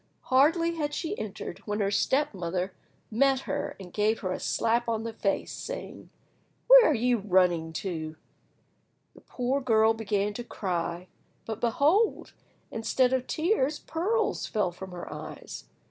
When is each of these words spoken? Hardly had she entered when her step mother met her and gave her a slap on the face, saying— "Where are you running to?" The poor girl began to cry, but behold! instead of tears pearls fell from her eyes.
Hardly 0.33 0.77
had 0.77 0.95
she 0.95 1.15
entered 1.19 1.59
when 1.67 1.79
her 1.79 1.91
step 1.91 2.33
mother 2.33 2.73
met 3.11 3.41
her 3.41 3.75
and 3.79 3.93
gave 3.93 4.21
her 4.21 4.31
a 4.31 4.39
slap 4.39 4.89
on 4.89 5.03
the 5.03 5.13
face, 5.13 5.51
saying— 5.51 6.09
"Where 6.65 6.89
are 6.89 6.93
you 6.95 7.19
running 7.19 7.71
to?" 7.73 8.15
The 9.13 9.21
poor 9.21 9.61
girl 9.61 9.93
began 9.93 10.33
to 10.33 10.43
cry, 10.43 11.07
but 11.45 11.61
behold! 11.61 12.33
instead 12.71 13.13
of 13.13 13.27
tears 13.27 13.77
pearls 13.77 14.47
fell 14.47 14.71
from 14.71 14.89
her 14.91 15.13
eyes. 15.13 15.65